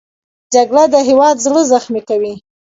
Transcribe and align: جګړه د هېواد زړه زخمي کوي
جګړه 0.53 0.83
د 0.93 0.95
هېواد 1.07 1.35
زړه 1.45 1.61
زخمي 1.71 2.01
کوي 2.09 2.33